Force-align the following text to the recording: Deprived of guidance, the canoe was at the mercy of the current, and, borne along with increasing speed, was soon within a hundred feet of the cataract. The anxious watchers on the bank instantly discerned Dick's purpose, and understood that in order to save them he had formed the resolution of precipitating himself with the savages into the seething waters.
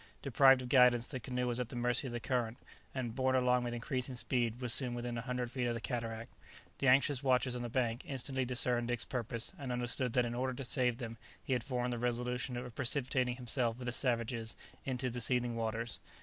Deprived 0.23 0.63
of 0.63 0.69
guidance, 0.69 1.05
the 1.05 1.19
canoe 1.19 1.45
was 1.45 1.59
at 1.59 1.69
the 1.69 1.75
mercy 1.75 2.07
of 2.07 2.11
the 2.13 2.19
current, 2.19 2.57
and, 2.95 3.13
borne 3.15 3.35
along 3.35 3.63
with 3.63 3.71
increasing 3.71 4.15
speed, 4.15 4.59
was 4.59 4.73
soon 4.73 4.95
within 4.95 5.15
a 5.15 5.21
hundred 5.21 5.51
feet 5.51 5.67
of 5.67 5.75
the 5.75 5.79
cataract. 5.79 6.33
The 6.79 6.87
anxious 6.87 7.21
watchers 7.21 7.55
on 7.55 7.61
the 7.61 7.69
bank 7.69 8.01
instantly 8.07 8.43
discerned 8.43 8.87
Dick's 8.87 9.05
purpose, 9.05 9.53
and 9.59 9.71
understood 9.71 10.13
that 10.13 10.25
in 10.25 10.33
order 10.33 10.55
to 10.55 10.65
save 10.65 10.97
them 10.97 11.17
he 11.43 11.53
had 11.53 11.63
formed 11.63 11.93
the 11.93 11.99
resolution 11.99 12.57
of 12.57 12.73
precipitating 12.73 13.35
himself 13.35 13.77
with 13.77 13.85
the 13.85 13.91
savages 13.91 14.55
into 14.85 15.11
the 15.11 15.21
seething 15.21 15.55
waters. 15.55 15.99